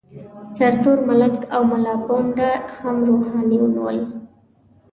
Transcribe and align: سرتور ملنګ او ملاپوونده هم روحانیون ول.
سرتور 0.57 0.97
ملنګ 1.07 1.37
او 1.55 1.61
ملاپوونده 1.71 2.49
هم 2.79 2.95
روحانیون 3.09 3.73
ول. 3.81 3.99